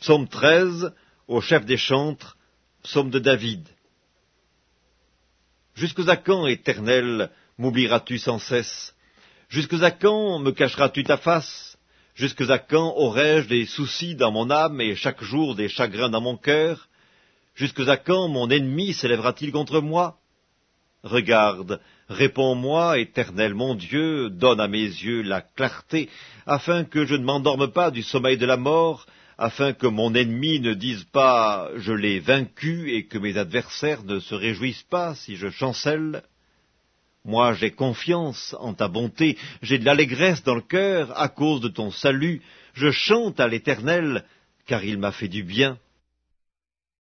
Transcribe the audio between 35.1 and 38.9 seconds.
si je chancelle. Moi j'ai confiance en ta